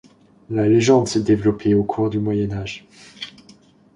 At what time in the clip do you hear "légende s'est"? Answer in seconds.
0.67-1.21